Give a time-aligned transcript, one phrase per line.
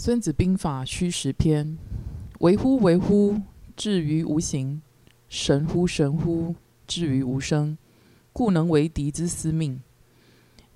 [0.02, 1.66] 《孙子兵法·虚实篇》：
[2.38, 3.38] 为乎为乎，
[3.76, 4.80] 至于无形；
[5.28, 6.54] 神乎神乎，
[6.86, 7.76] 至于无声。
[8.32, 9.82] 故能为敌之司命。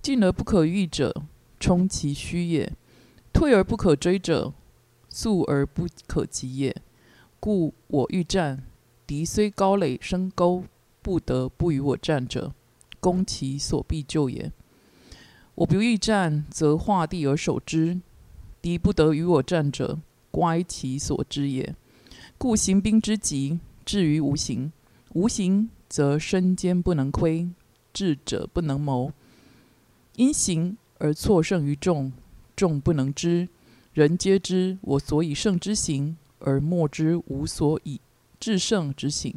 [0.03, 1.25] 进而不可御者，
[1.59, 2.73] 冲其虚也；
[3.32, 4.53] 退而不可追者，
[5.09, 6.77] 速而不可及也。
[7.41, 8.63] 故我欲战，
[9.07, 10.64] 敌虽高垒深沟，
[11.00, 12.53] 不得不与我战者，
[13.00, 14.53] 攻其所必救也。
[15.54, 18.03] 我不欲战，则画地而守之。
[18.64, 20.00] 敌不得与我战者，
[20.31, 21.77] 乖其所之也。
[22.39, 24.73] 故行兵之急，至于无形；
[25.13, 27.50] 无形则身坚不能窥，
[27.93, 29.13] 智者不能谋。
[30.17, 32.11] 因形而错胜于众，
[32.56, 33.50] 众不能知。
[33.92, 38.01] 人皆知我所以胜之形，而莫知吾所以
[38.41, 39.34] 制胜之形。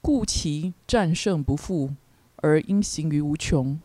[0.00, 1.90] 故其战胜不复，
[2.36, 3.78] 而因形于无穷。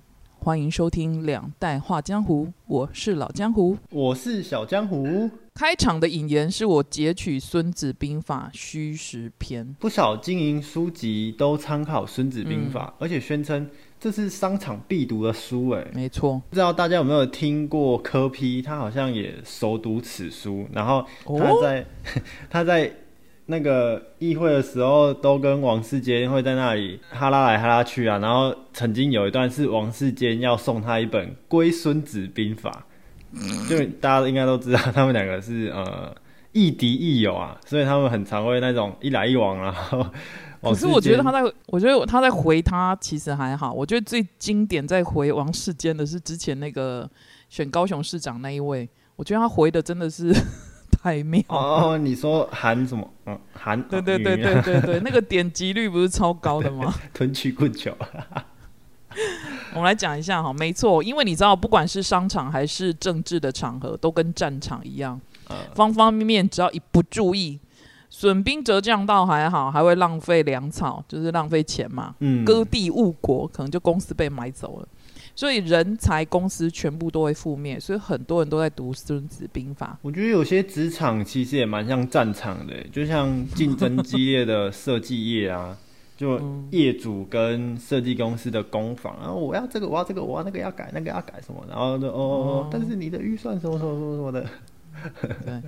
[0.44, 5.30] 欢迎收听《两代画江湖》，我是老江湖，我是小江湖。
[5.53, 15.70] 开场的引言是我截取《孙子兵法·虚实篇》，不少经营书籍都参考《孙子兵法》，而且宣称这是商场必读的书。
[15.70, 16.42] 哎，没错。
[16.50, 18.64] 不知道大家有没有听过柯批？
[18.64, 21.86] 他好像也熟读此书，然后他在
[22.50, 22.92] 他在。
[23.52, 28.17] 那个议会的时候，都跟王世坚会在那里哈拉来哈拉去啊。
[28.17, 32.85] 然后曾经有一段是王世坚要送他一本《龟孙子兵法》，
[33.69, 36.16] 就大家应该都知道，他们两个是呃
[36.53, 39.75] 亦敌亦友啊，所以他们很常会那种一来一往啊。
[40.61, 43.73] 可是我觉得他在，我觉得他在回他其实还好。
[43.73, 47.09] 我觉得最经典在回王世坚的是之前那个
[47.49, 50.33] 选高雄市长那一位，我觉得他回的真的是。
[51.02, 51.97] 太妙哦！
[51.97, 53.09] 你说韩什么？
[53.25, 56.93] 嗯，韩对对对对对对，那个点击率不是超高的吗？
[57.13, 57.95] 吞曲棍球。
[59.73, 65.19] 我们来讲一下哈，没错，因为你知道，不管是商场还是政治的场合，都跟战场一样，
[65.73, 67.59] 方方面面只要一不注意，
[68.09, 72.15] 损兵折将倒还好，还会浪费粮草，就是浪费钱嘛。
[72.20, 74.87] 嗯，割地误国，可能就公司被买走了。
[75.36, 79.93] 所以人才公司全部都会覆灭，所以很多人都在读《孙子兵法》。
[80.02, 85.77] 我觉得有些职场其实也蛮像战场的，就像竞争激烈的设计业啊，
[86.17, 86.39] 就
[86.70, 94.45] 业主跟设计公司的攻防，然后我要这个，我要这个，我要那个要改，那个要改什么，然后就哦，但是你的预算什么什么什么什么的。
[95.45, 95.61] 对，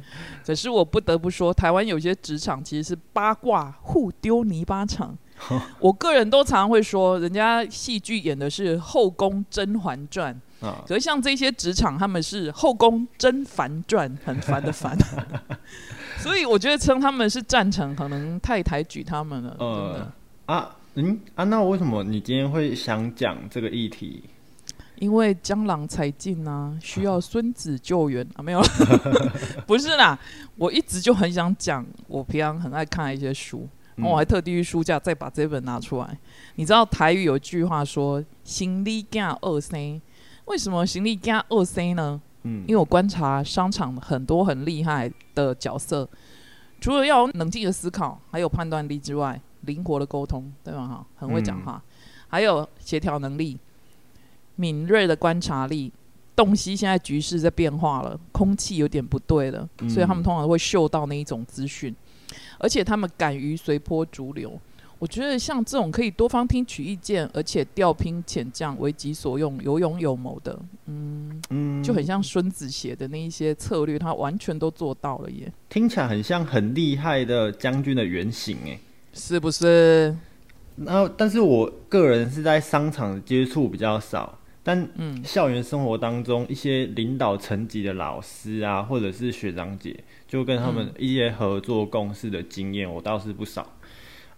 [0.45, 5.17] 可是我不得不说，台湾有些职场其实是八卦互丢泥巴场。
[5.79, 10.39] 我个人都常常会说，人家戏剧演的是《后宫甄嬛传》，
[10.87, 14.97] 可是像这些职场，他们是《后宫甄嬛传》，很烦的烦。
[16.19, 19.55] 所以我觉得称他们是战场，可能太抬举他们了。
[19.59, 20.11] 呃
[20.45, 24.23] 啊，嗯啊，那为什么你今天会想讲这个议题？
[24.99, 28.61] 因为江郎才尽啊，需要孙子救援 啊，没有，
[29.67, 30.17] 不是啦，
[30.55, 33.67] 我一直就很想讲，我平常很爱看一些书。
[33.97, 36.17] 我还特地去书架再把这本拿出来。
[36.55, 40.01] 你知道台语有句话说“行李架二 C”，
[40.45, 42.21] 为什么行李架二 C 呢？
[42.43, 46.07] 嗯，因为我观察商场很多很厉害的角色，
[46.81, 50.87] 除了要冷静的思考，还有判断力之外，灵活的沟通，对吗？
[50.87, 51.81] 哈，很会讲话，
[52.27, 53.57] 还有协调能力、
[54.55, 55.91] 敏锐的观察力。
[56.35, 61.95] 洞悉现在局势在变化了，空气有点不对了，所以他们通常会嗅到那一种资讯。
[62.57, 64.59] 而且他们敢于随波逐流，
[64.99, 75.51] 我觉得像这种可以多方听取意见，而且调兵遣将为己所用、有勇有谋的，嗯嗯，就很像孙子写的那一些策略，他完全都做到了耶。
[75.69, 78.79] 听起来很像很厉害的将军的原型，哎，
[79.13, 80.15] 是不是？
[80.75, 84.39] 然后，但是我个人是在商场接触比较少。
[84.63, 84.89] 但
[85.23, 93.67] 校园生活当中，一些领导层级的老师啊，或者是学长姐，就跟他们一些合作共事的经验，我倒是不少。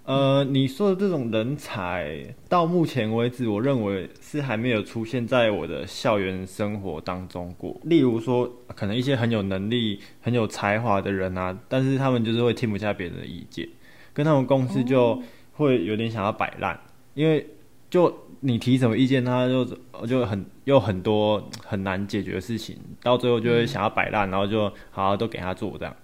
[0.04, 7.80] 呃，你说的这种人才，到目前为止，我认为是还没有出现在我的校园生活当中过。
[7.86, 13.68] 例如说，可能一些很有能力、很有才华的人啊，但是他们就是会听不下别人的意见，
[14.14, 15.20] 跟他们公司就
[15.54, 16.80] 会有点想要摆烂，
[17.16, 17.44] 因为
[17.90, 18.22] 就。
[18.42, 19.66] 你提什么意见，他就
[20.06, 25.96] 就很有很多很难解决的事情，到最后就会想要摆烂，然后就好好都给他做这样。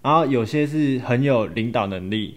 [0.00, 2.36] 然后有些是很有领导能力，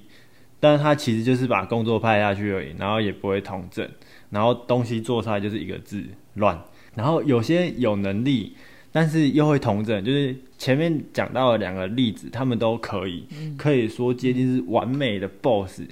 [0.59, 3.88] 但是他其实就是把工作派下去而已，然后也不会统整，
[4.31, 6.04] 然后东西做出来就是一个字
[6.36, 6.59] 乱。
[6.95, 8.56] 然后有些有能力，
[8.92, 13.27] 但是又会统整，就是前面讲到的两个例子，他们都可以，
[13.59, 15.83] 可以说接近是完美的 boss。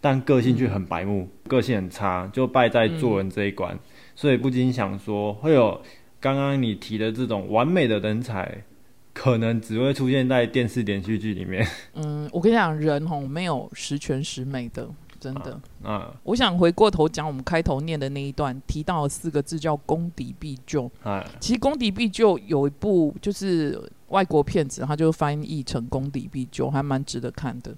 [0.00, 3.78] 但个性却很白目，个性很差，就败在做人这一关。
[4.14, 5.80] 所以不禁想说，会有
[6.20, 8.62] 刚刚你提的这种完美的人才，
[9.12, 11.66] 可能只会出现在电视连续剧里面。
[11.94, 15.60] 嗯，我跟你讲，人吼没有十全十美的，真的。
[15.82, 20.90] 啊，我想回过头讲我们开头念的那一段，提到四个字叫“功底必救”。
[21.02, 27.74] 哎，其实“功底必救”有一部就是外国片子，它就翻译成“功底必救”，还蛮值得看的。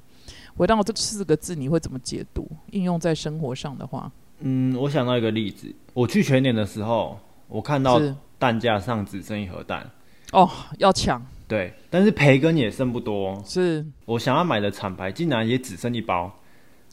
[0.56, 2.48] 回到这四个字，你会怎么解读？
[2.70, 4.10] 应用在生活上的话，
[4.40, 7.18] 嗯，我想到一个例子，我去全年的时候，
[7.48, 8.00] 我看到
[8.38, 9.88] 蛋架上只剩一盒蛋。
[10.32, 10.48] 哦，
[10.78, 11.24] 要抢。
[11.48, 13.42] 对，但是培根也剩不多。
[13.44, 16.30] 是我想要买的厂牌，竟然也只剩一包。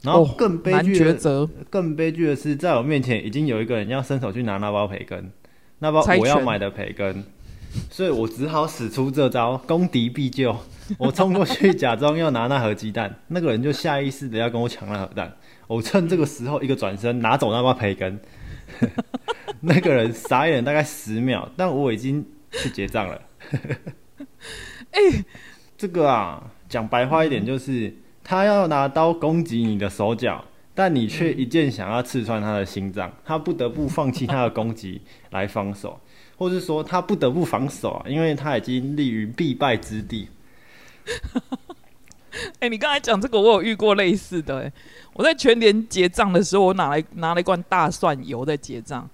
[0.02, 5.30] 然后更悲剧的，更悲剧的是，在我面前已经有一个人要伸手去拿那包培根，
[5.80, 7.24] 那包我要买的培根，
[7.90, 10.56] 所以我只好使出这招，攻敌必救。
[10.96, 15.36] 我冲过去假装要拿那盒鸡蛋，那个人就下意识的要跟我抢那盒蛋。
[15.66, 18.18] 我趁这个时候一个转身拿走那包培根，
[19.60, 23.20] 那个人傻眼大概十秒，但我已经去结账了。
[24.92, 25.24] 哎，
[25.76, 27.94] 这个啊，讲白话一点就是，
[28.24, 30.42] 他要拿刀攻击你的手脚，
[30.74, 36.00] 但你却一剑想要刺穿他的心脏，他不得不放弃他的攻击来防守，
[36.38, 40.28] 或是说他不得不防守啊，因为他已经立于必败之地。
[42.60, 44.60] 哎，你刚才讲这个，我有遇过类似的。
[44.60, 44.72] 哎，
[45.14, 49.08] 我在全年结账的时候，我拿来拿了一罐大蒜油在结账。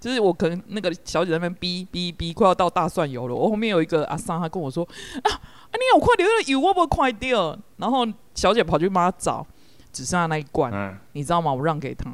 [0.00, 3.34] 就是我可能那个小姐那边逼逼逼，快要到大蒜油了。
[3.34, 4.82] 我后面有一个阿桑，他跟我说
[5.22, 9.46] ：“啊啊，你有快点，油我不快掉。”然后小姐跑去帮他找，
[9.92, 11.52] 只剩下那一罐，嗯你知道吗？
[11.52, 12.10] 我让给他。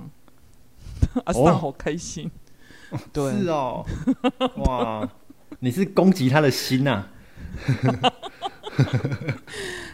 [1.27, 2.29] 阿桑好开心。
[3.13, 3.85] 对，是哦。
[4.65, 5.09] 哇，
[5.61, 7.05] 你是攻击他的心呐！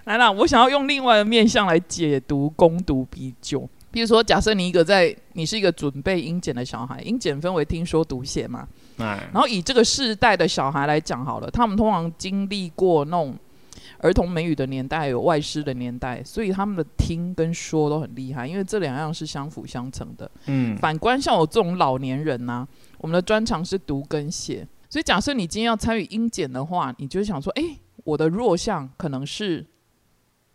[0.05, 3.69] 来啦，我想要用另外的面向来解读攻读必救。
[3.93, 8.67] 比如说，假设你一个在，你是一个准备英检的小孩，英检分为听说读写嘛，
[8.97, 13.37] 然后以这个世代的小孩来讲好了，他们通常经历过那种
[14.03, 20.31] 儿童美语的年代，有外师的年代，所以他们的听跟说都很厉害，因为这两样是相辅相成的。
[20.45, 22.69] 嗯，反观像我这种老年人呢，
[22.99, 29.65] 我们的专长是读跟写，所以假设你今天要参与英检的话，你就想说，哎，我的弱项可能是。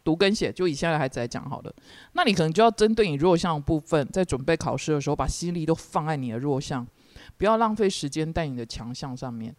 [0.04, 1.76] 读跟写，就以现在孩子来讲好了，
[2.14, 6.88] 那你可能就要针对你弱项的部分，在准备考试的时候，把心力都放在你的弱项，
[7.36, 9.54] 不要浪费时间在你的强项上面。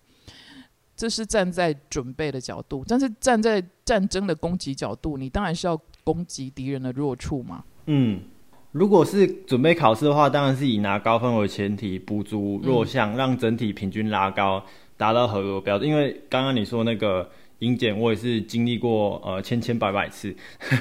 [0.98, 7.64] 这是站在准备的角度，但是站在战争的攻击角度，你当然是要攻击敌人的弱处嘛。
[7.86, 8.20] 嗯，
[8.72, 14.62] 如果是准备考试的话，当然是以拿高分为前提，补足弱项，让整体平均拉高，
[14.96, 15.88] 达到合格标准。
[15.88, 17.30] 因为刚刚你说那个。
[17.60, 20.32] 英检我也是经历过呃千千百百次，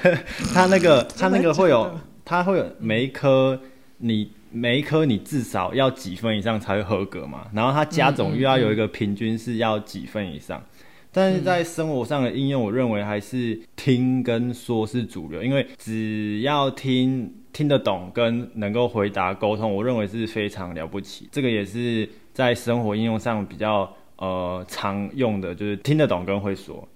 [0.54, 1.92] 他那个他那个会有
[2.24, 3.60] 他会有每一科
[3.98, 10.64] 你每一科你至少要几分以上才会合格嘛，然后他加总又要有一个平均是要几分以上，
[11.12, 23.92] 但是在生活上的应用，我认为还是听跟说是主流，因为只要听听得懂跟能够回答沟通，我认为是非常了不起，这个也是在生活应用上比较。
[24.20, 26.88] 呃，常用的就是听得懂跟会说，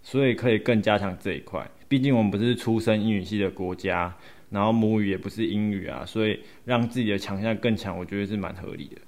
[0.00, 1.68] 所以可以更加强这一块。
[1.88, 4.14] 毕竟我们不是出生英语系的国家，
[4.52, 9.00] 然后母语也不是英语啊，所以让自己的强项更强，我觉得是蛮合理的。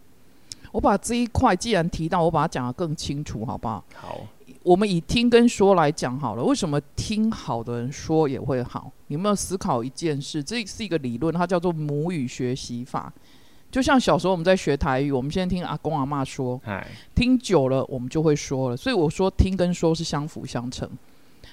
[0.73, 3.84] 我把这一块既然提到，我把它讲得更清楚，好不好？
[3.94, 4.27] 好。
[4.63, 6.43] 我们以听跟说来讲好了。
[6.43, 8.91] 为什么听好的人说也会好？
[9.08, 10.43] 有没有思考一件事？
[10.43, 13.13] 这是一个理论，它叫做母语学习法。
[13.70, 16.58] 就像小时候我们在学台语，我们现在听阿公阿妈说，
[17.15, 18.77] 听久了我们就会说了。
[18.77, 20.89] 所以我说听跟说是相辅相成，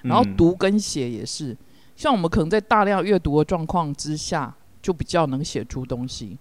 [0.04, 1.56] 然后读跟写也是。
[2.02, 6.36] 像我们可能在大量阅读的状况之下，就比较能写出东西，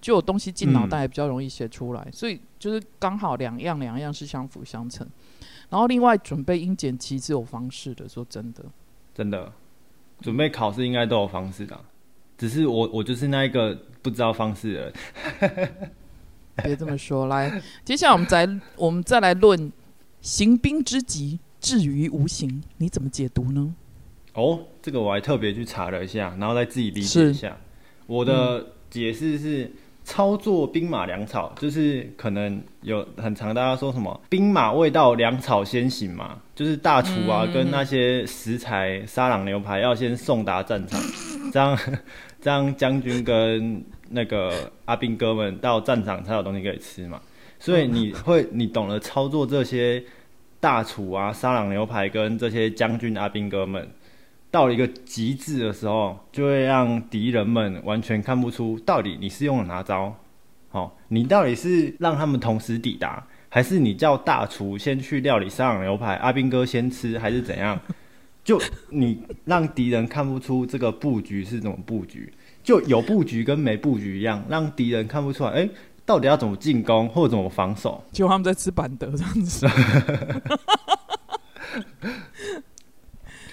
[0.00, 2.08] 就有东西进脑袋，比较容易写出来。
[2.10, 5.06] 所以就是刚好两样两样是相辅相成。
[5.68, 8.64] 然后另外准备英检其实有方式的，说真的，
[9.12, 9.52] 真的
[10.22, 11.78] 准备考试应该都有方式的。
[12.38, 15.72] 只是我，我就是那一个不知道方式的人。
[16.64, 19.70] 别这么说，来，接下来我们再我们再来论
[20.22, 23.74] 行兵之急，至于无形，你怎么解读呢？
[24.34, 27.56] 哦，这个我还特别去查了一下，然后再自己理解一下。
[28.06, 29.70] 我的解释是。
[30.04, 41.00] 操作兵马粮草，就是可能有很常，大家说什么兵马未到，粮草先行嘛，就是大厨啊跟那些食材沙朗牛排要先送达战场，
[41.54, 41.78] 这样
[42.40, 47.20] 这样将军跟那个阿兵哥们到战场才有东西可以吃嘛。
[47.60, 50.02] 所以你会你懂得操作这些
[50.58, 53.88] 大厨啊沙朗牛排跟这些将军阿兵哥们。
[54.52, 60.14] 到了一个极致的时候，就会让敌人们完全看不出到底你是用了哪招，
[60.68, 67.80] 好，你到底是让他们同时抵达，还是你叫大厨先去料理沙朗牛排，阿兵哥先吃，还是怎样？
[68.44, 72.30] 就你让敌人看不出这个布局是怎么布局，
[72.62, 75.68] 就有布局跟没布局一样，让敌人看不出来，哎，
[76.04, 78.04] 到底要怎么进攻或怎么防守？
[78.12, 79.66] 就他们在吃板德这样子。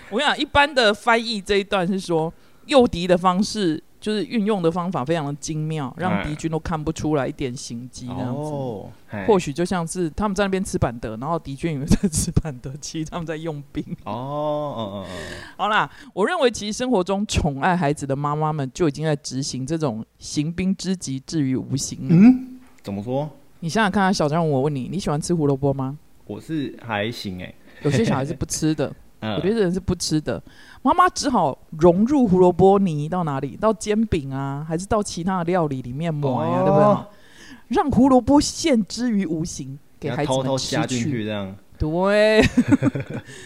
[0.09, 2.33] 我跟你讲，一般的翻译这一段是说
[2.65, 3.83] 诱敌的方式。
[4.01, 9.25] 就是运用的方法非常的精妙，让敌军都看不出来一点行迹这样子。
[9.27, 13.83] 或许就像是他们在那边吃板德，然后敌军以为在吃板德，其实他们在用兵。
[14.05, 15.35] 哦，嗯嗯嗯。
[15.57, 21.99] 好啦，我认为其实生活中宠爱孩子的妈妈们就已经在执行这种行兵之极至于无形。
[22.03, 23.29] 嗯，怎么说？
[23.59, 25.97] 你想想看啊，小张，我问你，你喜欢吃胡萝卜吗？
[26.25, 28.95] 我是还行哎，有些小孩是不吃的。
[29.21, 30.41] 有些人是不吃的，
[30.81, 33.57] 妈妈只好融入胡萝卜泥到哪里？
[33.57, 36.63] 到煎饼啊，还是到其他的料理里面抹呀？
[36.63, 37.77] 对不对？
[37.77, 41.23] 让胡萝卜现之于无形，给孩子们吃去。
[41.25, 42.41] 这样对，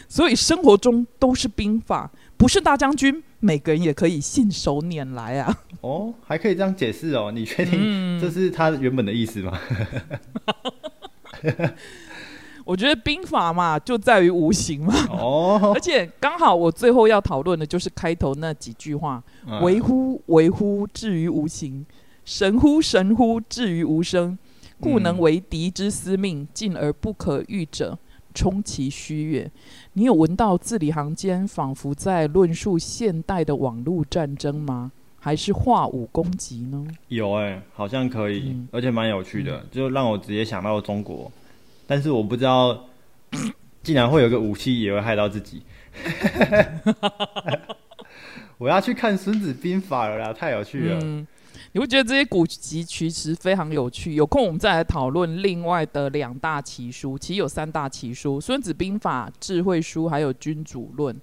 [0.07, 5.55] 所以生活中都是兵法，不是大将军，每个人也可以信手拈来啊。
[5.81, 7.31] 哦，还可以这样解释哦？
[7.31, 9.59] 你确定这是他原本的意思吗？
[12.65, 14.93] 我觉得兵法嘛，就在于无形嘛。
[15.09, 15.59] 哦。
[15.75, 19.23] 而且刚好我最后要讨论的就是开头那几句话：
[19.61, 21.85] 为乎为乎，至于无形；
[22.25, 24.37] 神乎神乎，至于无声。
[24.79, 27.97] 故能为敌之司命，进而不可御者，
[28.33, 29.49] 充其虚越。
[29.93, 34.91] 你有闻到字里行间仿佛在论述现代的网络战争吗？
[35.19, 36.85] 还是化武攻击呢？
[37.07, 41.31] 有哎，好像可以，而且蛮有趣的，就让我直接想到中国。
[41.85, 42.85] 但是我不知道，
[43.83, 45.63] 竟然会有个武器也会害到自己。
[48.57, 50.99] 我要去看《孙子兵法》了，太有趣了。
[51.73, 54.13] 你会觉得这些古籍其实非常有趣？
[54.13, 61.15] 有空我们再来讨论另外的两大奇书，其实有三大奇书：《孙子兵法》、《智慧书》还有《君主论》。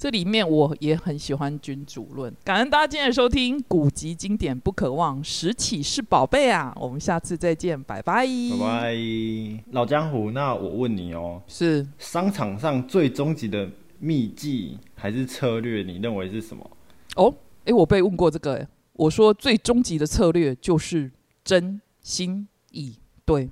[0.00, 6.74] 这里面我也很喜欢《君主论》，感恩大家今天的收听，古籍经典不可忘，拾起是宝贝啊！
[6.80, 8.96] 我们下次再见，拜拜，拜拜，
[9.72, 10.30] 老江湖。
[10.30, 15.82] 那我问你哦，是商场上最终极的秘技还是策略？
[15.82, 16.70] 你认为是什么？
[17.16, 17.34] 哦，
[17.66, 21.10] 哎，我被问过这个，我说最终极的策略就是
[21.44, 22.94] 真心意
[23.26, 23.50] 对。